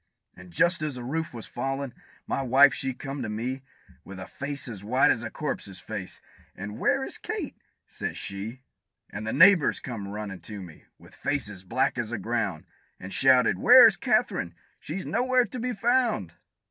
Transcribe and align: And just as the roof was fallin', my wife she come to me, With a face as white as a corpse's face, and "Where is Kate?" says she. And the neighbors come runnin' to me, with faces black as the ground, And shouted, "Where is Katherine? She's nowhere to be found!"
And 0.35 0.49
just 0.49 0.81
as 0.81 0.95
the 0.95 1.03
roof 1.03 1.31
was 1.31 1.45
fallin', 1.45 1.93
my 2.25 2.41
wife 2.41 2.73
she 2.73 2.91
come 2.91 3.21
to 3.21 3.29
me, 3.29 3.61
With 4.03 4.19
a 4.19 4.25
face 4.25 4.67
as 4.67 4.83
white 4.83 5.11
as 5.11 5.21
a 5.21 5.29
corpse's 5.29 5.79
face, 5.79 6.19
and 6.55 6.79
"Where 6.79 7.03
is 7.03 7.19
Kate?" 7.19 7.55
says 7.85 8.17
she. 8.17 8.63
And 9.11 9.27
the 9.27 9.31
neighbors 9.31 9.79
come 9.79 10.07
runnin' 10.07 10.39
to 10.39 10.59
me, 10.59 10.85
with 10.97 11.13
faces 11.13 11.63
black 11.63 11.99
as 11.99 12.09
the 12.09 12.17
ground, 12.17 12.65
And 12.99 13.13
shouted, 13.13 13.59
"Where 13.59 13.85
is 13.85 13.95
Katherine? 13.95 14.55
She's 14.79 15.05
nowhere 15.05 15.45
to 15.45 15.59
be 15.59 15.71
found!" 15.71 16.33